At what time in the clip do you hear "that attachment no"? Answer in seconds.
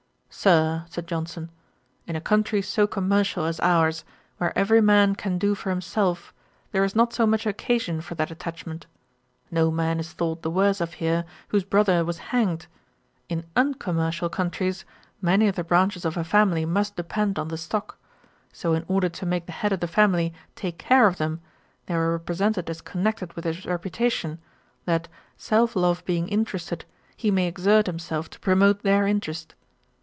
8.15-9.69